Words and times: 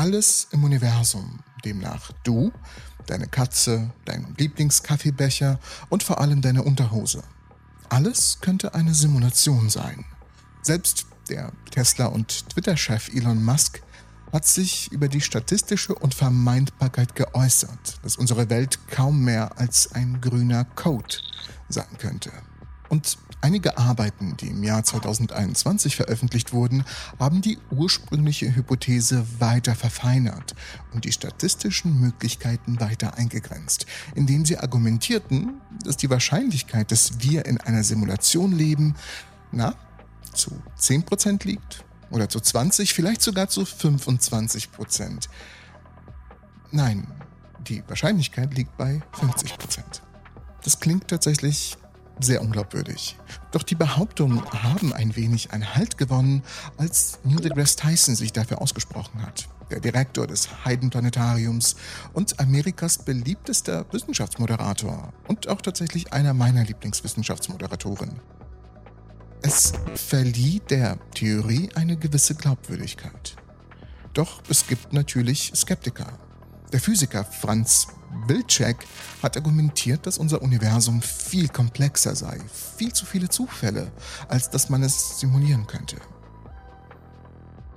Alles 0.00 0.48
im 0.52 0.64
Universum, 0.64 1.40
demnach 1.62 2.10
du, 2.22 2.52
deine 3.04 3.26
Katze, 3.26 3.90
dein 4.06 4.34
Lieblingskaffeebecher 4.38 5.60
und 5.90 6.02
vor 6.02 6.22
allem 6.22 6.40
deine 6.40 6.62
Unterhose. 6.62 7.22
Alles 7.90 8.38
könnte 8.40 8.72
eine 8.72 8.94
Simulation 8.94 9.68
sein. 9.68 10.06
Selbst 10.62 11.04
der 11.28 11.52
Tesla- 11.70 12.06
und 12.06 12.48
Twitter-Chef 12.48 13.10
Elon 13.10 13.44
Musk 13.44 13.82
hat 14.32 14.46
sich 14.46 14.90
über 14.90 15.08
die 15.08 15.20
statistische 15.20 15.94
Unvermeidbarkeit 15.94 17.14
geäußert, 17.14 17.98
dass 18.02 18.16
unsere 18.16 18.48
Welt 18.48 18.78
kaum 18.88 19.22
mehr 19.22 19.58
als 19.58 19.92
ein 19.92 20.22
grüner 20.22 20.64
Code 20.64 21.16
sein 21.68 21.98
könnte. 21.98 22.32
Und 22.90 23.18
einige 23.40 23.78
Arbeiten, 23.78 24.36
die 24.36 24.48
im 24.48 24.64
Jahr 24.64 24.82
2021 24.82 25.94
veröffentlicht 25.94 26.52
wurden, 26.52 26.84
haben 27.20 27.40
die 27.40 27.56
ursprüngliche 27.70 28.54
Hypothese 28.54 29.24
weiter 29.38 29.76
verfeinert 29.76 30.56
und 30.92 31.04
die 31.04 31.12
statistischen 31.12 32.00
Möglichkeiten 32.00 32.80
weiter 32.80 33.16
eingegrenzt, 33.16 33.86
indem 34.16 34.44
sie 34.44 34.58
argumentierten, 34.58 35.60
dass 35.84 35.96
die 35.98 36.10
Wahrscheinlichkeit, 36.10 36.90
dass 36.90 37.20
wir 37.20 37.46
in 37.46 37.60
einer 37.60 37.84
Simulation 37.84 38.50
leben, 38.50 38.96
na, 39.52 39.76
zu 40.34 40.60
10% 40.76 41.46
liegt 41.46 41.84
oder 42.10 42.28
zu 42.28 42.40
20, 42.40 42.92
vielleicht 42.92 43.22
sogar 43.22 43.48
zu 43.48 43.62
25%. 43.62 45.28
Nein, 46.72 47.06
die 47.60 47.84
Wahrscheinlichkeit 47.86 48.52
liegt 48.54 48.76
bei 48.76 49.00
50%. 49.12 50.00
Das 50.64 50.80
klingt 50.80 51.06
tatsächlich 51.06 51.76
sehr 52.24 52.42
unglaubwürdig. 52.42 53.16
Doch 53.52 53.62
die 53.62 53.74
Behauptungen 53.74 54.42
haben 54.52 54.92
ein 54.92 55.16
wenig 55.16 55.52
an 55.52 55.74
Halt 55.74 55.98
gewonnen, 55.98 56.42
als 56.76 57.18
Neil 57.24 57.40
deGrasse 57.40 57.76
Tyson 57.76 58.14
sich 58.14 58.32
dafür 58.32 58.60
ausgesprochen 58.60 59.22
hat. 59.22 59.48
Der 59.70 59.80
Direktor 59.80 60.26
des 60.26 60.48
Haydn-Planetariums 60.64 61.76
und 62.12 62.40
Amerikas 62.40 62.98
beliebtester 62.98 63.86
Wissenschaftsmoderator 63.92 65.12
und 65.28 65.48
auch 65.48 65.62
tatsächlich 65.62 66.12
einer 66.12 66.34
meiner 66.34 66.64
Lieblingswissenschaftsmoderatoren. 66.64 68.20
Es 69.42 69.72
verlieh 69.94 70.60
der 70.68 70.98
Theorie 71.14 71.70
eine 71.74 71.96
gewisse 71.96 72.34
Glaubwürdigkeit. 72.34 73.36
Doch 74.12 74.42
es 74.48 74.66
gibt 74.66 74.92
natürlich 74.92 75.52
Skeptiker. 75.54 76.18
Der 76.72 76.80
Physiker 76.80 77.24
Franz 77.24 77.88
Wilczek 78.26 78.86
hat 79.22 79.36
argumentiert, 79.36 80.06
dass 80.06 80.18
unser 80.18 80.40
Universum 80.40 81.02
viel 81.02 81.48
komplexer 81.48 82.14
sei, 82.14 82.38
viel 82.76 82.92
zu 82.92 83.06
viele 83.06 83.28
Zufälle, 83.28 83.90
als 84.28 84.50
dass 84.50 84.70
man 84.70 84.82
es 84.84 85.18
simulieren 85.18 85.66
könnte. 85.66 85.96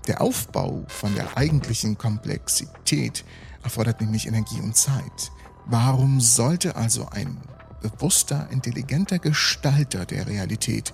Der 0.08 0.22
Aufbau 0.22 0.86
von 0.88 1.16
der 1.16 1.38
eigentlichen 1.38 1.98
Komplexität 1.98 3.26
erfordert 3.64 4.02
nämlich 4.02 4.28
Energie 4.28 4.60
und 4.60 4.76
Zeit. 4.76 5.32
Warum 5.66 6.20
sollte 6.22 6.76
also 6.76 7.08
ein 7.10 7.42
bewusster, 7.82 8.48
intelligenter 8.52 9.18
Gestalter 9.18 10.06
der 10.06 10.28
Realität 10.28 10.94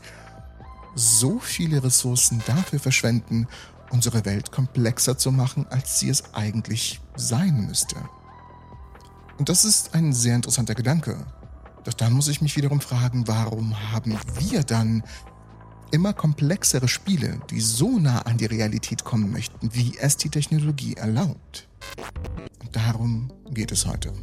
so 0.96 1.40
viele 1.40 1.84
Ressourcen 1.84 2.42
dafür 2.46 2.80
verschwenden, 2.80 3.48
unsere 3.92 4.26
Welt 4.26 4.52
komplexer 4.52 5.18
zu 5.18 5.32
machen, 5.32 5.68
als 5.70 6.00
sie 6.00 6.10
es 6.10 6.34
eigentlich 6.34 7.02
sein 7.16 7.66
müsste? 7.68 7.96
Und 9.38 9.50
das 9.50 9.64
ist 9.66 9.94
ein 9.96 10.14
sehr 10.14 10.36
interessanter 10.36 10.76
Gedanke. 10.76 11.26
Doch 11.86 11.94
dann 11.94 12.14
muss 12.14 12.28
ich 12.28 12.42
mich 12.42 12.58
wiederum 12.58 12.82
fragen, 12.82 13.28
warum 13.28 13.74
haben 13.92 14.18
wir 14.38 14.64
dann 14.64 15.04
immer 15.92 16.14
komplexere 16.14 16.88
Spiele, 16.88 17.40
die 17.50 17.62
so 17.62 18.00
nah 18.00 18.20
an 18.24 18.38
die 18.38 18.46
Realität 18.46 19.04
kommen 19.04 19.32
möchten, 19.32 19.74
wie 19.74 19.98
es 19.98 20.18
die 20.18 20.30
Technologie 20.30 20.96
erlaubt? 20.96 21.68
Und 22.62 22.76
darum 22.76 23.32
geht 23.50 23.72
es 23.72 23.86
heute. 23.86 24.14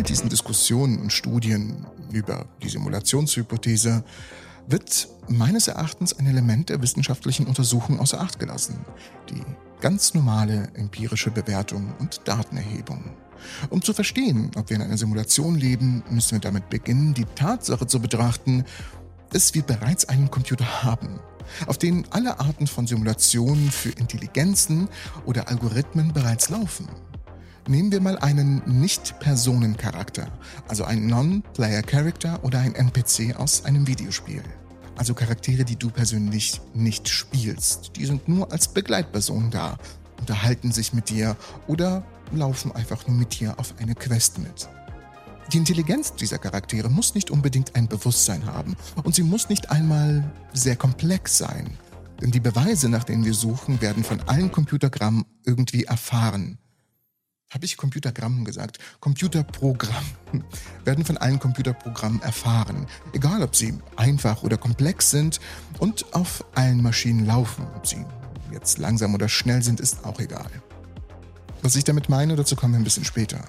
All 0.00 0.04
diesen 0.04 0.30
Diskussionen 0.30 0.98
und 0.98 1.12
Studien 1.12 1.84
über 2.10 2.46
die 2.62 2.70
Simulationshypothese 2.70 4.02
wird 4.66 5.08
meines 5.28 5.68
Erachtens 5.68 6.18
ein 6.18 6.26
Element 6.26 6.70
der 6.70 6.80
wissenschaftlichen 6.80 7.46
Untersuchung 7.46 8.00
außer 8.00 8.18
Acht 8.18 8.38
gelassen, 8.38 8.78
die 9.28 9.42
ganz 9.82 10.14
normale 10.14 10.70
empirische 10.72 11.30
Bewertung 11.30 11.92
und 11.98 12.22
Datenerhebung. 12.24 13.10
Um 13.68 13.82
zu 13.82 13.92
verstehen, 13.92 14.50
ob 14.56 14.70
wir 14.70 14.76
in 14.76 14.82
einer 14.82 14.96
Simulation 14.96 15.54
leben, 15.54 16.02
müssen 16.08 16.32
wir 16.32 16.40
damit 16.40 16.70
beginnen, 16.70 17.12
die 17.12 17.26
Tatsache 17.34 17.86
zu 17.86 18.00
betrachten, 18.00 18.64
dass 19.32 19.52
wir 19.52 19.62
bereits 19.62 20.08
einen 20.08 20.30
Computer 20.30 20.82
haben, 20.82 21.20
auf 21.66 21.76
den 21.76 22.06
alle 22.10 22.40
Arten 22.40 22.66
von 22.66 22.86
Simulationen 22.86 23.70
für 23.70 23.90
Intelligenzen 23.90 24.88
oder 25.26 25.48
Algorithmen 25.48 26.14
bereits 26.14 26.48
laufen. 26.48 26.88
Nehmen 27.70 27.92
wir 27.92 28.00
mal 28.00 28.18
einen 28.18 28.62
Nicht-Personen-Charakter, 28.66 30.26
also 30.66 30.82
ein 30.82 31.06
Non-Player-Character 31.06 32.42
oder 32.42 32.58
ein 32.58 32.74
NPC 32.74 33.36
aus 33.36 33.64
einem 33.64 33.86
Videospiel. 33.86 34.42
Also 34.96 35.14
Charaktere, 35.14 35.64
die 35.64 35.76
du 35.76 35.88
persönlich 35.88 36.60
nicht 36.74 37.08
spielst. 37.08 37.92
Die 37.94 38.06
sind 38.06 38.26
nur 38.26 38.50
als 38.50 38.66
Begleitperson 38.66 39.52
da, 39.52 39.78
unterhalten 40.18 40.72
sich 40.72 40.92
mit 40.92 41.10
dir 41.10 41.36
oder 41.68 42.04
laufen 42.32 42.72
einfach 42.72 43.06
nur 43.06 43.16
mit 43.16 43.38
dir 43.38 43.56
auf 43.56 43.72
eine 43.78 43.94
Quest 43.94 44.40
mit. 44.40 44.68
Die 45.52 45.58
Intelligenz 45.58 46.16
dieser 46.16 46.38
Charaktere 46.38 46.88
muss 46.90 47.14
nicht 47.14 47.30
unbedingt 47.30 47.76
ein 47.76 47.86
Bewusstsein 47.86 48.46
haben 48.46 48.74
und 49.04 49.14
sie 49.14 49.22
muss 49.22 49.48
nicht 49.48 49.70
einmal 49.70 50.28
sehr 50.52 50.74
komplex 50.74 51.38
sein. 51.38 51.70
Denn 52.20 52.32
die 52.32 52.40
Beweise, 52.40 52.88
nach 52.88 53.04
denen 53.04 53.24
wir 53.24 53.34
suchen, 53.34 53.80
werden 53.80 54.02
von 54.02 54.20
allen 54.22 54.50
Computergrammen 54.50 55.24
irgendwie 55.44 55.84
erfahren 55.84 56.58
habe 57.50 57.64
ich 57.64 57.76
Computergramm 57.76 58.44
gesagt? 58.44 58.78
Computerprogramm 59.00 60.04
werden 60.84 61.04
von 61.04 61.16
allen 61.18 61.38
Computerprogrammen 61.38 62.22
erfahren, 62.22 62.86
egal 63.12 63.42
ob 63.42 63.56
sie 63.56 63.74
einfach 63.96 64.42
oder 64.42 64.56
komplex 64.56 65.10
sind 65.10 65.40
und 65.78 66.14
auf 66.14 66.44
allen 66.54 66.82
Maschinen 66.82 67.26
laufen. 67.26 67.66
Ob 67.76 67.86
sie 67.86 68.04
jetzt 68.52 68.78
langsam 68.78 69.14
oder 69.14 69.28
schnell 69.28 69.62
sind, 69.62 69.80
ist 69.80 70.04
auch 70.04 70.20
egal. 70.20 70.50
Was 71.62 71.76
ich 71.76 71.84
damit 71.84 72.08
meine, 72.08 72.36
dazu 72.36 72.56
kommen 72.56 72.74
wir 72.74 72.80
ein 72.80 72.84
bisschen 72.84 73.04
später. 73.04 73.40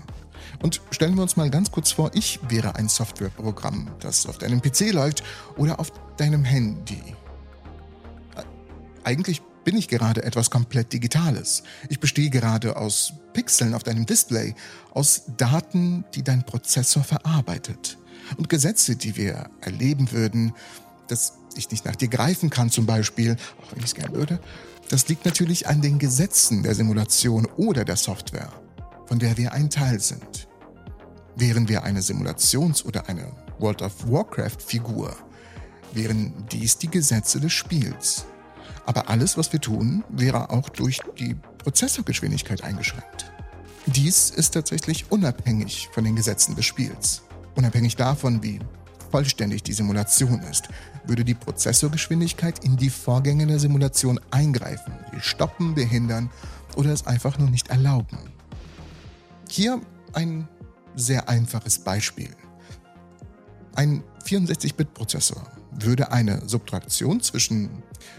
Und 0.61 0.81
stellen 0.91 1.16
wir 1.16 1.22
uns 1.22 1.38
mal 1.38 1.50
ganz 1.50 1.72
kurz 1.72 1.91
vor, 1.91 2.11
ich 2.13 2.40
wäre 2.50 2.75
ein 2.75 2.90
Softwareprogramm, 2.90 3.90
das 4.00 4.25
auf 4.25 4.38
deinem 4.38 4.61
PC 4.61 4.91
läuft 4.91 5.23
oder 5.57 5.79
auf 5.79 5.91
deinem 6.17 6.44
Handy. 6.44 7.16
Eigentlich 9.03 9.41
bin 9.63 9.77
ich 9.77 9.88
gerade 9.88 10.23
etwas 10.23 10.49
komplett 10.49 10.94
Digitales. 10.94 11.63
Ich 11.89 11.99
bestehe 11.99 12.29
gerade 12.29 12.77
aus 12.77 13.13
Pixeln 13.33 13.73
auf 13.73 13.83
deinem 13.83 14.05
Display, 14.05 14.55
aus 14.91 15.23
Daten, 15.38 16.05
die 16.16 16.23
dein 16.23 16.45
Prozessor 16.45 17.03
verarbeitet. 17.03 17.97
Und 18.38 18.49
Gesetze, 18.49 18.95
die 18.95 19.16
wir 19.16 19.49
erleben 19.61 20.11
würden, 20.11 20.53
dass 21.07 21.33
ich 21.55 21.69
nicht 21.69 21.85
nach 21.85 21.95
dir 21.95 22.07
greifen 22.07 22.49
kann 22.49 22.69
zum 22.69 22.85
Beispiel, 22.85 23.35
auch 23.61 23.72
wenn 23.72 23.79
ich 23.79 23.85
es 23.85 23.95
gerne 23.95 24.16
würde, 24.16 24.39
das 24.89 25.07
liegt 25.07 25.25
natürlich 25.25 25.67
an 25.67 25.81
den 25.81 25.99
Gesetzen 25.99 26.63
der 26.63 26.75
Simulation 26.75 27.45
oder 27.57 27.85
der 27.85 27.97
Software, 27.97 28.51
von 29.05 29.19
der 29.19 29.38
wir 29.38 29.53
ein 29.53 29.69
Teil 29.69 29.99
sind. 29.99 30.47
Wären 31.35 31.69
wir 31.69 31.83
eine 31.83 32.01
Simulations- 32.01 32.83
oder 32.83 33.07
eine 33.07 33.31
World 33.59 33.81
of 33.81 34.09
Warcraft-Figur, 34.09 35.16
wären 35.93 36.34
dies 36.52 36.78
die 36.78 36.90
Gesetze 36.90 37.40
des 37.40 37.53
Spiels. 37.53 38.25
Aber 38.85 39.09
alles, 39.09 39.37
was 39.37 39.53
wir 39.53 39.61
tun, 39.61 40.03
wäre 40.09 40.49
auch 40.49 40.69
durch 40.69 40.99
die 41.19 41.35
Prozessorgeschwindigkeit 41.59 42.63
eingeschränkt. 42.63 43.31
Dies 43.85 44.29
ist 44.29 44.51
tatsächlich 44.51 45.11
unabhängig 45.11 45.89
von 45.91 46.03
den 46.03 46.16
Gesetzen 46.16 46.55
des 46.55 46.66
Spiels. 46.66 47.23
Unabhängig 47.55 47.95
davon, 47.95 48.43
wie 48.43 48.59
vollständig 49.11 49.63
die 49.63 49.73
Simulation 49.73 50.39
ist, 50.49 50.69
würde 51.05 51.25
die 51.25 51.33
Prozessorgeschwindigkeit 51.33 52.63
in 52.63 52.78
die 52.78 52.89
Vorgänge 52.89 53.45
der 53.47 53.59
Simulation 53.59 54.19
eingreifen, 54.31 54.93
sie 55.11 55.19
stoppen, 55.19 55.75
behindern 55.75 56.29
oder 56.75 56.91
es 56.91 57.05
einfach 57.05 57.37
nur 57.37 57.49
nicht 57.49 57.69
erlauben. 57.69 58.17
Hier 59.49 59.81
ein 60.13 60.47
sehr 60.95 61.28
einfaches 61.28 61.79
Beispiel. 61.79 62.29
Ein 63.75 64.03
64-Bit-Prozessor 64.25 65.45
würde 65.72 66.12
eine 66.12 66.47
Subtraktion 66.47 67.22
zwischen, 67.22 67.70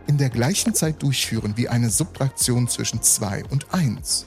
in 0.07 0.19
der 0.19 0.29
gleichen 0.31 0.75
Zeit 0.75 1.03
durchführen 1.03 1.55
wie 1.57 1.69
eine 1.69 1.91
Subtraktion 1.91 2.69
zwischen 2.69 3.03
2 3.03 3.47
und 3.47 3.73
1. 3.73 4.27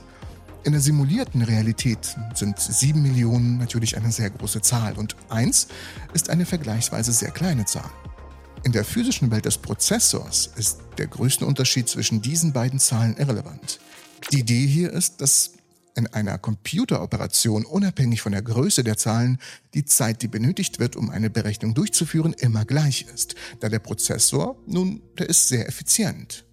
In 0.63 0.73
der 0.73 0.81
simulierten 0.81 1.43
Realität 1.43 2.17
sind 2.33 2.59
7 2.59 3.01
Millionen 3.01 3.57
natürlich 3.57 3.95
eine 3.95 4.11
sehr 4.11 4.29
große 4.29 4.59
Zahl 4.61 4.97
und 4.97 5.15
1 5.29 5.69
ist 6.13 6.29
eine 6.29 6.45
vergleichsweise 6.45 7.13
sehr 7.13 7.31
kleine 7.31 7.63
Zahl. 7.65 7.89
In 8.63 8.71
der 8.71 8.83
physischen 8.83 9.31
Welt 9.31 9.45
des 9.45 9.57
Prozessors 9.57 10.49
ist 10.55 10.79
der 10.97 11.07
größte 11.07 11.45
Unterschied 11.45 11.87
zwischen 11.87 12.21
diesen 12.21 12.53
beiden 12.53 12.79
Zahlen 12.79 13.15
irrelevant. 13.17 13.79
Die 14.31 14.39
Idee 14.39 14.65
hier 14.65 14.91
ist, 14.91 15.21
dass 15.21 15.51
in 15.95 16.07
einer 16.07 16.37
Computeroperation 16.37 17.65
unabhängig 17.65 18.21
von 18.21 18.31
der 18.31 18.43
Größe 18.43 18.83
der 18.83 18.97
Zahlen 18.97 19.39
die 19.73 19.83
Zeit, 19.83 20.21
die 20.21 20.27
benötigt 20.27 20.79
wird, 20.79 20.95
um 20.95 21.09
eine 21.09 21.29
Berechnung 21.29 21.73
durchzuführen, 21.73 22.33
immer 22.33 22.65
gleich 22.65 23.07
ist, 23.13 23.35
da 23.59 23.69
der 23.69 23.79
Prozessor, 23.79 24.57
nun, 24.67 25.01
der 25.17 25.27
ist 25.27 25.47
sehr 25.47 25.67
effizient. 25.67 26.45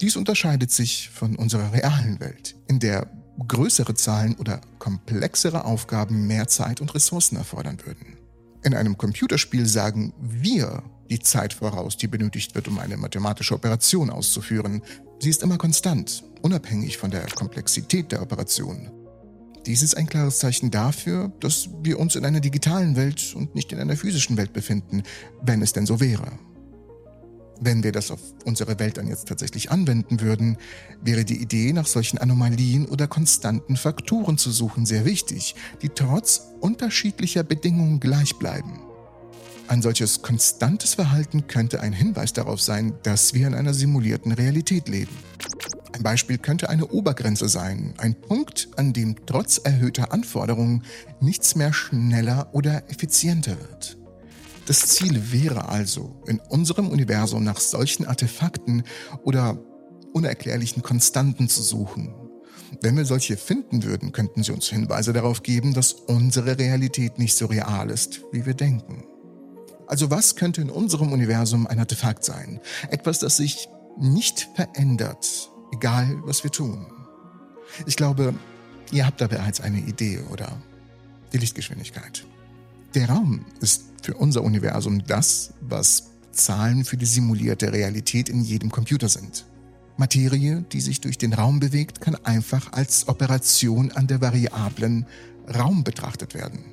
Dies 0.00 0.16
unterscheidet 0.16 0.72
sich 0.72 1.10
von 1.10 1.36
unserer 1.36 1.72
realen 1.72 2.18
Welt, 2.18 2.56
in 2.66 2.80
der 2.80 3.08
größere 3.46 3.94
Zahlen 3.94 4.34
oder 4.34 4.60
komplexere 4.80 5.64
Aufgaben 5.64 6.26
mehr 6.26 6.48
Zeit 6.48 6.80
und 6.80 6.92
Ressourcen 6.94 7.36
erfordern 7.36 7.78
würden. 7.84 8.16
In 8.64 8.74
einem 8.74 8.98
Computerspiel 8.98 9.66
sagen 9.66 10.12
wir 10.20 10.82
die 11.10 11.20
Zeit 11.20 11.52
voraus, 11.52 11.96
die 11.96 12.08
benötigt 12.08 12.54
wird, 12.54 12.68
um 12.68 12.78
eine 12.78 12.96
mathematische 12.96 13.54
Operation 13.54 14.10
auszuführen. 14.10 14.82
Sie 15.20 15.30
ist 15.30 15.42
immer 15.42 15.58
konstant, 15.58 16.24
unabhängig 16.42 16.98
von 16.98 17.10
der 17.10 17.26
Komplexität 17.26 18.12
der 18.12 18.22
Operation. 18.22 18.90
Dies 19.66 19.82
ist 19.82 19.96
ein 19.96 20.06
klares 20.06 20.38
Zeichen 20.38 20.72
dafür, 20.72 21.30
dass 21.38 21.68
wir 21.82 22.00
uns 22.00 22.16
in 22.16 22.24
einer 22.24 22.40
digitalen 22.40 22.96
Welt 22.96 23.32
und 23.36 23.54
nicht 23.54 23.70
in 23.72 23.78
einer 23.78 23.96
physischen 23.96 24.36
Welt 24.36 24.52
befinden, 24.52 25.04
wenn 25.40 25.62
es 25.62 25.72
denn 25.72 25.86
so 25.86 26.00
wäre. 26.00 26.32
Wenn 27.60 27.84
wir 27.84 27.92
das 27.92 28.10
auf 28.10 28.18
unsere 28.44 28.80
Welt 28.80 28.96
dann 28.96 29.06
jetzt 29.06 29.28
tatsächlich 29.28 29.70
anwenden 29.70 30.20
würden, 30.20 30.56
wäre 31.00 31.24
die 31.24 31.40
Idee, 31.40 31.72
nach 31.72 31.86
solchen 31.86 32.18
Anomalien 32.18 32.86
oder 32.86 33.06
konstanten 33.06 33.76
Faktoren 33.76 34.36
zu 34.36 34.50
suchen, 34.50 34.84
sehr 34.84 35.04
wichtig, 35.04 35.54
die 35.80 35.90
trotz 35.90 36.48
unterschiedlicher 36.60 37.44
Bedingungen 37.44 38.00
gleich 38.00 38.36
bleiben. 38.36 38.80
Ein 39.72 39.80
solches 39.80 40.20
konstantes 40.20 40.92
Verhalten 40.92 41.46
könnte 41.46 41.80
ein 41.80 41.94
Hinweis 41.94 42.34
darauf 42.34 42.60
sein, 42.60 42.92
dass 43.04 43.32
wir 43.32 43.46
in 43.46 43.54
einer 43.54 43.72
simulierten 43.72 44.32
Realität 44.32 44.86
leben. 44.86 45.16
Ein 45.94 46.02
Beispiel 46.02 46.36
könnte 46.36 46.68
eine 46.68 46.88
Obergrenze 46.88 47.48
sein, 47.48 47.94
ein 47.96 48.14
Punkt, 48.14 48.68
an 48.76 48.92
dem 48.92 49.16
trotz 49.24 49.56
erhöhter 49.56 50.12
Anforderungen 50.12 50.82
nichts 51.22 51.54
mehr 51.54 51.72
schneller 51.72 52.50
oder 52.52 52.82
effizienter 52.90 53.58
wird. 53.58 53.96
Das 54.66 54.80
Ziel 54.88 55.32
wäre 55.32 55.70
also, 55.70 56.20
in 56.26 56.38
unserem 56.50 56.88
Universum 56.88 57.42
nach 57.42 57.58
solchen 57.58 58.04
Artefakten 58.04 58.82
oder 59.24 59.58
unerklärlichen 60.12 60.82
Konstanten 60.82 61.48
zu 61.48 61.62
suchen. 61.62 62.14
Wenn 62.82 62.98
wir 62.98 63.06
solche 63.06 63.38
finden 63.38 63.84
würden, 63.84 64.12
könnten 64.12 64.42
sie 64.42 64.52
uns 64.52 64.68
Hinweise 64.68 65.14
darauf 65.14 65.42
geben, 65.42 65.72
dass 65.72 65.94
unsere 65.94 66.58
Realität 66.58 67.18
nicht 67.18 67.34
so 67.34 67.46
real 67.46 67.88
ist, 67.88 68.20
wie 68.32 68.44
wir 68.44 68.52
denken. 68.52 69.04
Also 69.92 70.10
was 70.10 70.36
könnte 70.36 70.62
in 70.62 70.70
unserem 70.70 71.12
Universum 71.12 71.66
ein 71.66 71.78
Artefakt 71.78 72.24
sein? 72.24 72.60
Etwas, 72.88 73.18
das 73.18 73.36
sich 73.36 73.68
nicht 73.98 74.48
verändert, 74.54 75.50
egal 75.70 76.18
was 76.24 76.42
wir 76.44 76.50
tun. 76.50 76.86
Ich 77.84 77.96
glaube, 77.96 78.32
ihr 78.90 79.04
habt 79.04 79.20
da 79.20 79.26
bereits 79.26 79.60
eine 79.60 79.80
Idee, 79.80 80.20
oder? 80.30 80.50
Die 81.34 81.36
Lichtgeschwindigkeit. 81.36 82.24
Der 82.94 83.10
Raum 83.10 83.44
ist 83.60 83.82
für 84.00 84.14
unser 84.14 84.42
Universum 84.44 85.04
das, 85.06 85.52
was 85.60 86.04
Zahlen 86.30 86.86
für 86.86 86.96
die 86.96 87.04
simulierte 87.04 87.70
Realität 87.70 88.30
in 88.30 88.40
jedem 88.40 88.70
Computer 88.70 89.10
sind. 89.10 89.44
Materie, 89.98 90.64
die 90.72 90.80
sich 90.80 91.02
durch 91.02 91.18
den 91.18 91.34
Raum 91.34 91.60
bewegt, 91.60 92.00
kann 92.00 92.14
einfach 92.24 92.72
als 92.72 93.08
Operation 93.08 93.92
an 93.92 94.06
der 94.06 94.22
variablen 94.22 95.04
Raum 95.54 95.84
betrachtet 95.84 96.32
werden. 96.32 96.64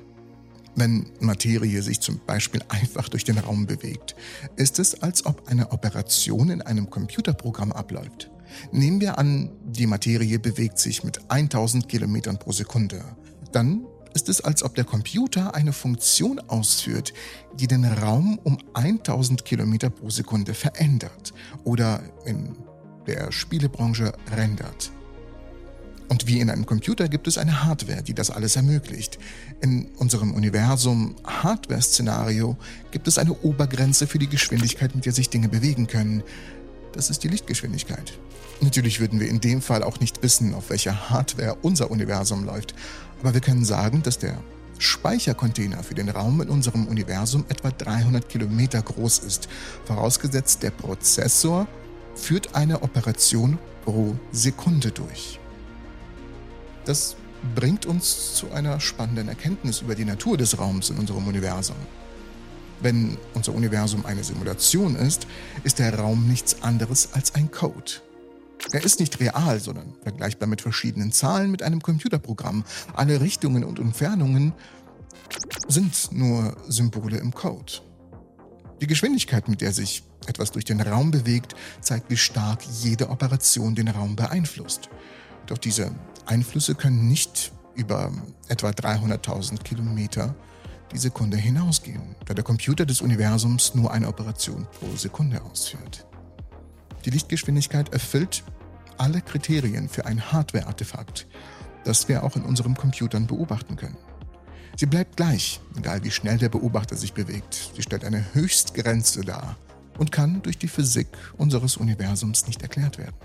Wenn 0.76 1.06
Materie 1.20 1.82
sich 1.82 2.00
zum 2.00 2.20
Beispiel 2.26 2.62
einfach 2.68 3.08
durch 3.08 3.24
den 3.24 3.38
Raum 3.38 3.66
bewegt, 3.66 4.14
ist 4.56 4.78
es, 4.78 5.02
als 5.02 5.26
ob 5.26 5.48
eine 5.48 5.72
Operation 5.72 6.50
in 6.50 6.62
einem 6.62 6.88
Computerprogramm 6.88 7.72
abläuft. 7.72 8.30
Nehmen 8.72 9.00
wir 9.00 9.18
an, 9.18 9.50
die 9.64 9.86
Materie 9.86 10.38
bewegt 10.38 10.78
sich 10.78 11.04
mit 11.04 11.30
1000 11.30 11.88
Kilometern 11.88 12.38
pro 12.38 12.52
Sekunde. 12.52 13.04
Dann 13.52 13.84
ist 14.14 14.28
es, 14.28 14.40
als 14.40 14.62
ob 14.62 14.74
der 14.74 14.84
Computer 14.84 15.54
eine 15.54 15.72
Funktion 15.72 16.40
ausführt, 16.40 17.12
die 17.54 17.66
den 17.66 17.84
Raum 17.84 18.38
um 18.42 18.58
1000 18.74 19.44
Kilometer 19.44 19.90
pro 19.90 20.10
Sekunde 20.10 20.54
verändert 20.54 21.32
oder 21.64 22.02
in 22.24 22.56
der 23.06 23.32
Spielebranche 23.32 24.12
rendert. 24.36 24.92
Und 26.10 26.26
wie 26.26 26.40
in 26.40 26.50
einem 26.50 26.66
Computer 26.66 27.08
gibt 27.08 27.28
es 27.28 27.38
eine 27.38 27.64
Hardware, 27.64 28.02
die 28.02 28.14
das 28.14 28.30
alles 28.30 28.56
ermöglicht. 28.56 29.20
In 29.60 29.86
unserem 29.96 30.34
Universum 30.34 31.14
Hardware-Szenario 31.24 32.56
gibt 32.90 33.06
es 33.06 33.16
eine 33.16 33.32
Obergrenze 33.32 34.08
für 34.08 34.18
die 34.18 34.26
Geschwindigkeit, 34.26 34.92
mit 34.96 35.06
der 35.06 35.12
sich 35.12 35.30
Dinge 35.30 35.48
bewegen 35.48 35.86
können. 35.86 36.24
Das 36.92 37.10
ist 37.10 37.22
die 37.22 37.28
Lichtgeschwindigkeit. 37.28 38.18
Natürlich 38.60 38.98
würden 38.98 39.20
wir 39.20 39.28
in 39.28 39.40
dem 39.40 39.62
Fall 39.62 39.84
auch 39.84 40.00
nicht 40.00 40.20
wissen, 40.24 40.52
auf 40.52 40.70
welcher 40.70 41.10
Hardware 41.10 41.56
unser 41.62 41.92
Universum 41.92 42.44
läuft, 42.44 42.74
aber 43.20 43.32
wir 43.32 43.40
können 43.40 43.64
sagen, 43.64 44.02
dass 44.02 44.18
der 44.18 44.36
Speichercontainer 44.80 45.84
für 45.84 45.94
den 45.94 46.08
Raum 46.08 46.40
in 46.40 46.48
unserem 46.48 46.88
Universum 46.88 47.44
etwa 47.48 47.70
300 47.70 48.28
Kilometer 48.28 48.82
groß 48.82 49.20
ist, 49.20 49.48
vorausgesetzt 49.84 50.64
der 50.64 50.72
Prozessor 50.72 51.68
führt 52.16 52.56
eine 52.56 52.82
Operation 52.82 53.58
pro 53.84 54.16
Sekunde 54.32 54.90
durch. 54.90 55.38
Das 56.84 57.16
bringt 57.54 57.86
uns 57.86 58.34
zu 58.34 58.50
einer 58.52 58.80
spannenden 58.80 59.28
Erkenntnis 59.28 59.80
über 59.80 59.94
die 59.94 60.04
Natur 60.04 60.36
des 60.36 60.58
Raums 60.58 60.90
in 60.90 60.98
unserem 60.98 61.26
Universum. 61.26 61.76
Wenn 62.80 63.18
unser 63.34 63.54
Universum 63.54 64.06
eine 64.06 64.24
Simulation 64.24 64.96
ist, 64.96 65.26
ist 65.64 65.78
der 65.78 65.98
Raum 65.98 66.28
nichts 66.28 66.62
anderes 66.62 67.10
als 67.12 67.34
ein 67.34 67.50
Code. 67.50 67.92
Er 68.72 68.84
ist 68.84 69.00
nicht 69.00 69.20
real, 69.20 69.58
sondern 69.60 69.94
vergleichbar 70.02 70.48
mit 70.48 70.60
verschiedenen 70.60 71.12
Zahlen 71.12 71.50
mit 71.50 71.62
einem 71.62 71.82
Computerprogramm. 71.82 72.64
Alle 72.94 73.20
Richtungen 73.20 73.64
und 73.64 73.78
Entfernungen 73.78 74.52
sind 75.68 76.12
nur 76.12 76.56
Symbole 76.68 77.18
im 77.18 77.34
Code. 77.34 77.72
Die 78.80 78.86
Geschwindigkeit, 78.86 79.48
mit 79.48 79.60
der 79.60 79.72
sich 79.72 80.02
etwas 80.26 80.52
durch 80.52 80.64
den 80.64 80.80
Raum 80.80 81.10
bewegt, 81.10 81.54
zeigt, 81.80 82.10
wie 82.10 82.16
stark 82.16 82.62
jede 82.82 83.10
Operation 83.10 83.74
den 83.74 83.88
Raum 83.88 84.16
beeinflusst. 84.16 84.88
Doch 85.46 85.58
diese 85.58 85.90
Einflüsse 86.26 86.74
können 86.74 87.08
nicht 87.08 87.52
über 87.74 88.12
etwa 88.48 88.70
300.000 88.70 89.62
Kilometer 89.62 90.34
die 90.92 90.98
Sekunde 90.98 91.36
hinausgehen, 91.36 92.16
da 92.26 92.34
der 92.34 92.44
Computer 92.44 92.84
des 92.84 93.00
Universums 93.00 93.74
nur 93.74 93.92
eine 93.92 94.08
Operation 94.08 94.66
pro 94.78 94.96
Sekunde 94.96 95.42
ausführt. 95.42 96.06
Die 97.04 97.10
Lichtgeschwindigkeit 97.10 97.92
erfüllt 97.92 98.44
alle 98.98 99.22
Kriterien 99.22 99.88
für 99.88 100.04
ein 100.04 100.32
Hardware-Artefakt, 100.32 101.26
das 101.84 102.08
wir 102.08 102.22
auch 102.22 102.36
in 102.36 102.42
unseren 102.42 102.74
Computern 102.74 103.26
beobachten 103.26 103.76
können. 103.76 103.96
Sie 104.76 104.86
bleibt 104.86 105.16
gleich, 105.16 105.60
egal 105.76 106.04
wie 106.04 106.10
schnell 106.10 106.38
der 106.38 106.48
Beobachter 106.48 106.96
sich 106.96 107.12
bewegt. 107.12 107.72
Sie 107.74 107.82
stellt 107.82 108.04
eine 108.04 108.34
Höchstgrenze 108.34 109.22
dar 109.22 109.56
und 109.98 110.12
kann 110.12 110.42
durch 110.42 110.58
die 110.58 110.68
Physik 110.68 111.08
unseres 111.36 111.76
Universums 111.76 112.46
nicht 112.46 112.62
erklärt 112.62 112.98
werden. 112.98 113.16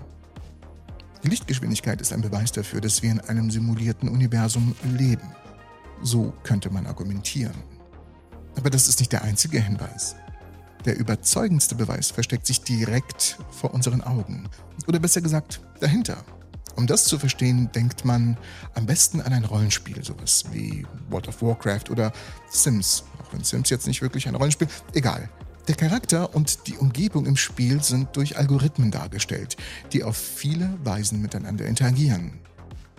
Die 1.26 1.30
Lichtgeschwindigkeit 1.30 2.00
ist 2.00 2.12
ein 2.12 2.20
Beweis 2.20 2.52
dafür, 2.52 2.80
dass 2.80 3.02
wir 3.02 3.10
in 3.10 3.18
einem 3.18 3.50
simulierten 3.50 4.08
Universum 4.08 4.76
leben. 4.96 5.34
So 6.00 6.32
könnte 6.44 6.70
man 6.70 6.86
argumentieren. 6.86 7.64
Aber 8.54 8.70
das 8.70 8.86
ist 8.86 9.00
nicht 9.00 9.10
der 9.10 9.24
einzige 9.24 9.60
Hinweis. 9.60 10.14
Der 10.84 10.96
überzeugendste 10.96 11.74
Beweis 11.74 12.12
versteckt 12.12 12.46
sich 12.46 12.62
direkt 12.62 13.38
vor 13.50 13.74
unseren 13.74 14.02
Augen. 14.02 14.48
Oder 14.86 15.00
besser 15.00 15.20
gesagt, 15.20 15.60
dahinter. 15.80 16.18
Um 16.76 16.86
das 16.86 17.06
zu 17.06 17.18
verstehen, 17.18 17.72
denkt 17.72 18.04
man 18.04 18.36
am 18.74 18.86
besten 18.86 19.20
an 19.20 19.32
ein 19.32 19.44
Rollenspiel, 19.44 20.04
sowas 20.04 20.44
wie 20.52 20.86
World 21.10 21.26
of 21.26 21.42
Warcraft 21.42 21.90
oder 21.90 22.12
Sims. 22.50 23.02
Auch 23.20 23.32
wenn 23.32 23.42
Sims 23.42 23.68
jetzt 23.70 23.88
nicht 23.88 24.00
wirklich 24.00 24.28
ein 24.28 24.36
Rollenspiel, 24.36 24.68
egal. 24.94 25.28
Der 25.68 25.74
Charakter 25.74 26.32
und 26.32 26.68
die 26.68 26.76
Umgebung 26.76 27.26
im 27.26 27.36
Spiel 27.36 27.82
sind 27.82 28.14
durch 28.14 28.38
Algorithmen 28.38 28.92
dargestellt, 28.92 29.56
die 29.92 30.04
auf 30.04 30.16
viele 30.16 30.78
Weisen 30.84 31.20
miteinander 31.20 31.66
interagieren. 31.66 32.38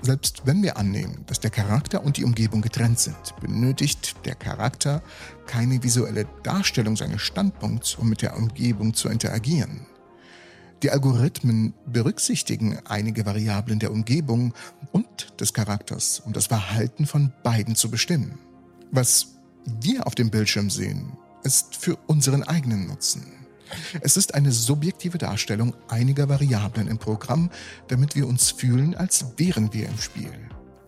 Selbst 0.02 0.42
wenn 0.46 0.62
wir 0.62 0.76
annehmen, 0.76 1.24
dass 1.28 1.40
der 1.40 1.50
Charakter 1.50 2.04
und 2.04 2.18
die 2.18 2.26
Umgebung 2.26 2.62
getrennt 2.62 3.00
sind, 3.00 3.16
benötigt 3.40 4.16
der 4.26 4.36
Charakter 4.36 5.02
keine 5.46 5.82
visuelle 5.82 6.28
Darstellung 6.44 6.98
seines 6.98 7.22
Standpunkts, 7.22 7.96
um 7.96 8.10
mit 8.10 8.22
der 8.22 8.36
Umgebung 8.36 8.94
zu 8.94 9.08
interagieren. 9.08 9.86
Die 10.84 10.92
Algorithmen 10.92 11.74
berücksichtigen 11.86 12.80
einige 12.86 13.26
Variablen 13.26 13.80
der 13.80 13.92
Umgebung 13.92 14.54
und 14.92 15.40
des 15.40 15.54
Charakters, 15.54 16.20
um 16.20 16.34
das 16.34 16.48
Verhalten 16.48 17.08
von 17.08 17.32
beiden 17.44 17.76
zu 17.76 17.90
bestimmen. 17.90 18.38
Was 18.92 19.36
wir 19.82 20.06
auf 20.06 20.16
dem 20.16 20.30
Bildschirm 20.30 20.70
sehen, 20.70 21.18
ist 21.48 21.78
für 21.78 21.96
unseren 22.08 22.44
eigenen 22.44 22.88
Nutzen. 22.88 23.26
Es 24.02 24.18
ist 24.18 24.36
eine 24.36 24.52
subjektive 24.52 25.18
Darstellung 25.18 25.74
einiger 25.88 26.28
Variablen 26.28 26.90
im 26.90 26.98
Programm, 26.98 27.50
damit 27.88 28.16
wir 28.18 28.28
uns 28.28 28.52
fühlen, 28.52 28.96
als 28.96 29.26
wären 29.38 29.74
wir 29.74 29.88
im 29.88 29.98
Spiel. 29.98 30.34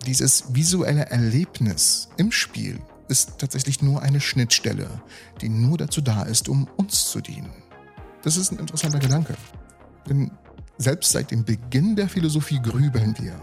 Dieses 0.05 0.53
visuelle 0.53 1.05
Erlebnis 1.05 2.09
im 2.17 2.33
Spiel 2.33 2.81
ist 3.07 3.37
tatsächlich 3.37 3.81
nur 3.81 4.01
eine 4.01 4.19
Schnittstelle, 4.19 5.01
die 5.39 5.47
nur 5.47 5.77
dazu 5.77 6.01
da 6.01 6.23
ist, 6.23 6.49
um 6.49 6.67
uns 6.75 7.09
zu 7.09 7.21
dienen. 7.21 7.53
Das 8.23 8.35
ist 8.35 8.51
ein 8.51 8.59
interessanter 8.59 8.99
Gedanke. 8.99 9.35
Denn 10.09 10.29
selbst 10.77 11.13
seit 11.13 11.31
dem 11.31 11.45
Beginn 11.45 11.95
der 11.95 12.09
Philosophie 12.09 12.61
grübeln 12.61 13.15
wir. 13.17 13.39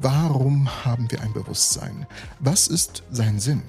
Warum 0.00 0.68
haben 0.84 1.10
wir 1.10 1.20
ein 1.22 1.32
Bewusstsein? 1.32 2.06
Was 2.38 2.68
ist 2.68 3.02
sein 3.10 3.40
Sinn? 3.40 3.62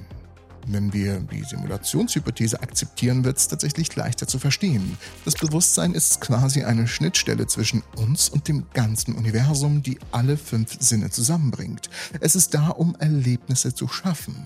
Wenn 0.67 0.93
wir 0.93 1.19
die 1.19 1.43
Simulationshypothese 1.43 2.61
akzeptieren, 2.61 3.23
wird 3.23 3.37
es 3.37 3.47
tatsächlich 3.47 3.95
leichter 3.95 4.27
zu 4.27 4.39
verstehen. 4.39 4.97
Das 5.25 5.35
Bewusstsein 5.35 5.93
ist 5.93 6.21
quasi 6.21 6.63
eine 6.63 6.87
Schnittstelle 6.87 7.47
zwischen 7.47 7.83
uns 7.97 8.29
und 8.29 8.47
dem 8.47 8.65
ganzen 8.73 9.15
Universum, 9.15 9.81
die 9.81 9.99
alle 10.11 10.37
fünf 10.37 10.77
Sinne 10.79 11.09
zusammenbringt. 11.09 11.89
Es 12.19 12.35
ist 12.35 12.53
da, 12.53 12.69
um 12.69 12.95
Erlebnisse 12.99 13.73
zu 13.73 13.87
schaffen. 13.87 14.45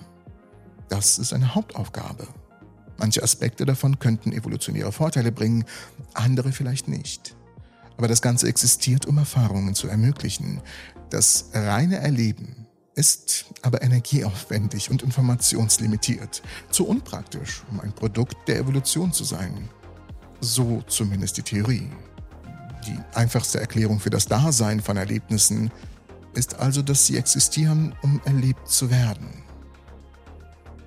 Das 0.88 1.18
ist 1.18 1.32
eine 1.32 1.54
Hauptaufgabe. 1.54 2.26
Manche 2.96 3.22
Aspekte 3.22 3.66
davon 3.66 3.98
könnten 3.98 4.32
evolutionäre 4.32 4.92
Vorteile 4.92 5.32
bringen, 5.32 5.64
andere 6.14 6.52
vielleicht 6.52 6.88
nicht. 6.88 7.36
Aber 7.96 8.08
das 8.08 8.22
Ganze 8.22 8.48
existiert, 8.48 9.06
um 9.06 9.18
Erfahrungen 9.18 9.74
zu 9.74 9.88
ermöglichen. 9.88 10.60
Das 11.10 11.50
reine 11.52 11.96
Erleben 11.98 12.63
ist 12.94 13.46
aber 13.62 13.82
energieaufwendig 13.82 14.90
und 14.90 15.02
informationslimitiert. 15.02 16.42
Zu 16.70 16.86
unpraktisch, 16.86 17.62
um 17.70 17.80
ein 17.80 17.92
Produkt 17.92 18.36
der 18.46 18.58
Evolution 18.58 19.12
zu 19.12 19.24
sein. 19.24 19.68
So 20.40 20.82
zumindest 20.86 21.36
die 21.36 21.42
Theorie. 21.42 21.90
Die 22.86 22.98
einfachste 23.14 23.60
Erklärung 23.60 23.98
für 23.98 24.10
das 24.10 24.26
Dasein 24.26 24.80
von 24.80 24.96
Erlebnissen 24.96 25.70
ist 26.34 26.56
also, 26.56 26.82
dass 26.82 27.06
sie 27.06 27.16
existieren, 27.16 27.94
um 28.02 28.20
erlebt 28.24 28.68
zu 28.68 28.90
werden. 28.90 29.42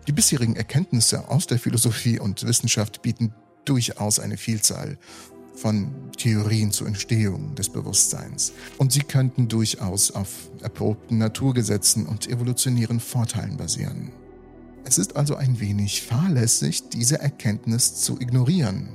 Die 0.07 0.11
bisherigen 0.11 0.55
Erkenntnisse 0.55 1.29
aus 1.29 1.47
der 1.47 1.59
Philosophie 1.59 2.19
und 2.19 2.45
Wissenschaft 2.45 3.01
bieten 3.01 3.33
durchaus 3.65 4.19
eine 4.19 4.37
Vielzahl 4.37 4.97
von 5.57 5.89
Theorien 6.17 6.71
zur 6.71 6.87
Entstehung 6.87 7.55
des 7.55 7.69
Bewusstseins. 7.69 8.53
Und 8.77 8.91
sie 8.91 9.01
könnten 9.01 9.47
durchaus 9.47 10.11
auf 10.11 10.49
erprobten 10.61 11.17
Naturgesetzen 11.17 12.05
und 12.05 12.27
evolutionären 12.27 12.99
Vorteilen 12.99 13.57
basieren. 13.57 14.11
Es 14.85 14.97
ist 14.97 15.15
also 15.15 15.35
ein 15.35 15.59
wenig 15.59 16.03
fahrlässig, 16.03 16.89
diese 16.89 17.19
Erkenntnis 17.19 17.95
zu 17.95 18.19
ignorieren 18.21 18.87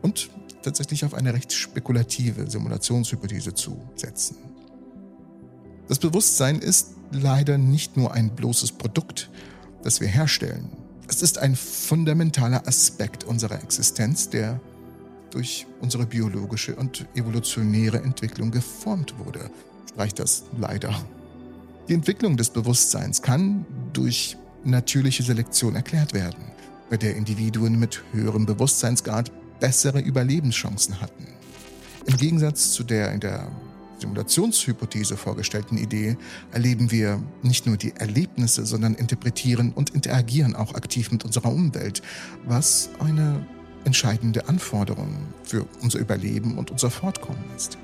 und 0.00 0.30
tatsächlich 0.62 1.04
auf 1.04 1.14
eine 1.14 1.34
recht 1.34 1.52
spekulative 1.52 2.50
Simulationshypothese 2.50 3.54
zu 3.54 3.78
setzen. 3.96 4.36
Das 5.88 5.98
Bewusstsein 5.98 6.58
ist 6.58 6.94
leider 7.12 7.58
nicht 7.58 7.96
nur 7.96 8.12
ein 8.12 8.34
bloßes 8.34 8.72
Produkt, 8.72 9.30
das 9.82 10.00
wir 10.00 10.08
herstellen. 10.08 10.70
Es 11.08 11.22
ist 11.22 11.38
ein 11.38 11.54
fundamentaler 11.54 12.66
Aspekt 12.66 13.22
unserer 13.24 13.62
Existenz, 13.62 14.28
der 14.28 14.60
durch 15.30 15.66
unsere 15.80 16.06
biologische 16.06 16.74
und 16.76 17.06
evolutionäre 17.14 17.98
Entwicklung 18.02 18.50
geformt 18.50 19.14
wurde. 19.18 19.50
Streicht 19.90 20.18
das 20.18 20.44
leider. 20.58 20.94
Die 21.88 21.94
Entwicklung 21.94 22.36
des 22.36 22.50
Bewusstseins 22.50 23.22
kann 23.22 23.64
durch 23.92 24.36
natürliche 24.64 25.22
Selektion 25.22 25.76
erklärt 25.76 26.12
werden, 26.14 26.44
bei 26.90 26.96
der 26.96 27.16
Individuen 27.16 27.78
mit 27.78 28.02
höherem 28.12 28.46
Bewusstseinsgrad 28.46 29.30
bessere 29.60 30.00
Überlebenschancen 30.00 31.00
hatten. 31.00 31.26
Im 32.06 32.16
Gegensatz 32.16 32.72
zu 32.72 32.84
der 32.84 33.12
in 33.12 33.20
der 33.20 33.50
Simulationshypothese 33.98 35.16
vorgestellten 35.16 35.78
Idee 35.78 36.16
erleben 36.52 36.90
wir 36.90 37.22
nicht 37.42 37.66
nur 37.66 37.76
die 37.76 37.94
Erlebnisse, 37.96 38.66
sondern 38.66 38.94
interpretieren 38.94 39.72
und 39.72 39.90
interagieren 39.90 40.54
auch 40.54 40.74
aktiv 40.74 41.10
mit 41.10 41.24
unserer 41.24 41.50
Umwelt, 41.50 42.02
was 42.44 42.90
eine 42.98 43.46
entscheidende 43.86 44.48
Anforderung 44.48 45.16
für 45.44 45.64
unser 45.80 46.00
Überleben 46.00 46.58
und 46.58 46.70
unser 46.70 46.90
Fortkommen 46.90 47.44
ist. 47.56 47.78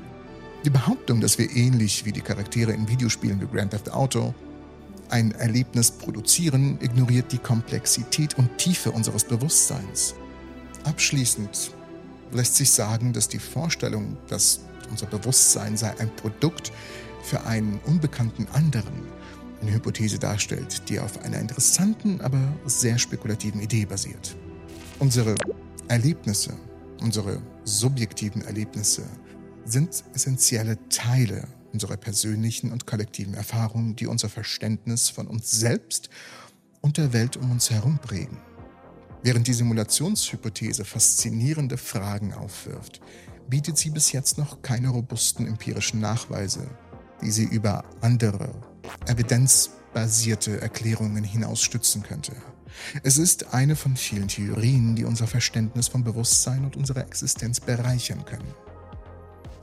Die 0.65 0.71
Behauptung, 0.71 1.21
dass 1.21 1.39
wir 1.39 1.51
ähnlich 1.57 2.05
wie 2.05 2.13
die 2.13 2.21
Charaktere 2.21 2.73
in 2.73 2.89
Videospielen 2.89 3.41
wie 3.41 3.47
Grand 3.47 3.71
Theft 3.71 3.91
Auto 3.91 4.35
ein 5.09 5.33
Erlebnis 5.33 5.91
produzieren, 5.91 6.79
ignoriert 6.81 7.33
die 7.33 7.39
Komplexität 7.39 8.39
und 8.39 8.59
Tiefe 8.59 8.91
unseres 8.91 9.25
Bewusstseins. 9.25 10.15
Abschließend 10.85 11.73
lässt 12.33 12.57
sich 12.57 12.71
sagen, 12.71 13.13
dass 13.13 13.29
die 13.29 13.39
Vorstellung, 13.39 14.17
dass 14.29 14.61
unser 14.91 15.07
Bewusstsein 15.07 15.77
sei 15.77 15.99
ein 15.99 16.15
Produkt 16.17 16.73
für 17.23 17.45
einen 17.45 17.79
unbekannten 17.87 18.47
anderen, 18.53 19.03
eine 19.61 19.73
Hypothese 19.73 20.19
darstellt, 20.19 20.89
die 20.89 20.99
auf 20.99 21.23
einer 21.25 21.39
interessanten, 21.39 22.21
aber 22.21 22.41
sehr 22.67 22.99
spekulativen 22.99 23.61
Idee 23.61 23.85
basiert. 23.85 24.37
Unsere 24.99 25.35
Erlebnisse, 25.93 26.55
unsere 27.03 27.43
subjektiven 27.65 28.41
Erlebnisse, 28.41 29.03
sind 29.67 30.03
essentielle 30.15 30.79
Teile 30.89 31.47
unserer 31.75 31.99
persönlichen 31.99 32.73
und 32.73 32.87
kollektiven 32.87 33.35
Erfahrungen, 33.35 33.95
die 33.95 34.07
unser 34.07 34.31
Verständnis 34.31 35.11
von 35.11 35.27
uns 35.27 35.51
selbst 35.51 36.09
und 36.81 36.97
der 36.97 37.13
Welt 37.13 37.37
um 37.37 37.51
uns 37.51 37.71
herum 37.71 37.99
prägen. 37.99 38.39
Während 39.23 39.47
die 39.49 39.53
Simulationshypothese 39.53 40.87
faszinierende 40.87 41.77
Fragen 41.77 42.33
aufwirft, 42.33 43.03
bietet 43.51 43.77
sie 43.77 43.91
bis 43.91 44.13
jetzt 44.13 44.39
noch 44.39 44.63
keine 44.63 44.89
robusten 44.89 45.47
empirischen 45.47 46.01
Nachweise, 46.01 46.71
die 47.21 47.31
sie 47.31 47.45
über 47.45 47.85
andere, 48.01 48.55
evidenzbasierte 49.07 50.59
Erklärungen 50.59 51.23
hinaus 51.23 51.61
stützen 51.61 52.03
könnte. 52.03 52.33
Es 53.03 53.19
ist 53.19 53.55
eine 53.55 53.77
von 53.77 53.97
vielen 53.97 54.29
Theorien, 54.29 54.95
die 54.97 55.05
unser 55.05 55.27
Verständnis 55.27 55.89
von 55.89 56.05
Bewusstsein 56.05 56.65
und 56.65 56.77
unserer 56.77 57.01
Existenz 57.01 57.61
bereichern 57.61 58.25
können. 58.25 58.55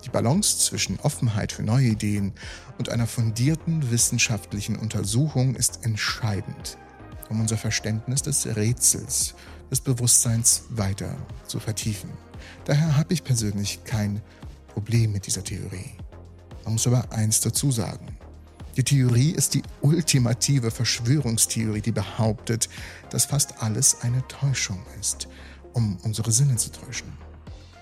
Die 0.05 0.09
Balance 0.09 0.59
zwischen 0.59 0.99
Offenheit 1.01 1.51
für 1.51 1.63
neue 1.63 1.87
Ideen 1.87 2.33
und 2.77 2.89
einer 2.89 3.07
fundierten 3.07 3.91
wissenschaftlichen 3.91 4.77
Untersuchung 4.77 5.55
ist 5.55 5.85
entscheidend, 5.85 6.77
um 7.29 7.41
unser 7.41 7.57
Verständnis 7.57 8.21
des 8.21 8.55
Rätsels 8.55 9.35
des 9.69 9.81
Bewusstseins 9.81 10.63
weiter 10.69 11.15
zu 11.47 11.59
vertiefen. 11.59 12.09
Daher 12.65 12.97
habe 12.97 13.13
ich 13.13 13.23
persönlich 13.23 13.83
kein 13.83 14.21
Problem 14.67 15.11
mit 15.11 15.27
dieser 15.27 15.43
Theorie. 15.43 15.91
Man 16.63 16.73
muss 16.73 16.87
aber 16.87 17.11
eins 17.11 17.41
dazu 17.41 17.71
sagen. 17.71 18.18
Die 18.77 18.83
Theorie 18.83 19.31
ist 19.31 19.55
die 19.55 19.63
ultimative 19.81 20.71
Verschwörungstheorie, 20.71 21.81
die 21.81 21.91
behauptet, 21.91 22.69
dass 23.09 23.25
fast 23.25 23.61
alles 23.61 24.01
eine 24.01 24.25
Täuschung 24.27 24.79
ist, 24.99 25.27
um 25.73 25.97
unsere 26.03 26.31
Sinne 26.31 26.55
zu 26.55 26.71
täuschen. 26.71 27.11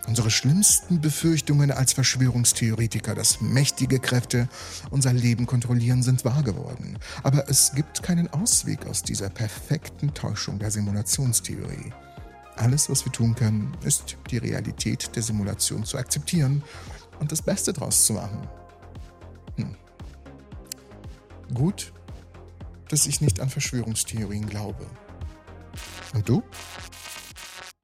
Unsere 0.07 0.31
schlimmsten 0.31 1.01
Befürchtungen 1.01 1.69
als 1.69 1.91
Verschwörungstheoretiker, 1.91 3.13
dass 3.13 3.41
mächtige 3.41 3.99
Kräfte 3.99 4.47
unser 4.89 5.11
Leben 5.11 5.45
kontrollieren, 5.45 6.01
sind 6.01 6.23
wahr 6.23 6.43
geworden. 6.43 6.97
Aber 7.23 7.49
es 7.49 7.73
gibt 7.73 8.03
keinen 8.03 8.29
Ausweg 8.29 8.87
aus 8.87 9.03
dieser 9.03 9.29
perfekten 9.29 10.13
Täuschung 10.13 10.59
der 10.59 10.71
Simulationstheorie. 10.71 11.91
Alles, 12.55 12.89
was 12.89 13.03
wir 13.03 13.11
tun 13.11 13.35
können, 13.35 13.75
ist 13.83 14.15
die 14.31 14.37
Realität 14.37 15.13
der 15.13 15.23
Simulation 15.23 15.83
zu 15.83 15.97
akzeptieren 15.97 16.63
und 17.19 17.33
das 17.33 17.41
Beste 17.41 17.73
daraus 17.73 18.05
zu 18.05 18.13
machen. 18.13 18.47
Hm. 19.57 19.75
Gut, 21.53 21.93
dass 22.89 23.07
ich 23.07 23.21
nicht 23.21 23.39
an 23.39 23.49
Verschwörungstheorien 23.49 24.47
glaube. 24.47 24.85
Und 26.13 26.27
du? 26.27 26.43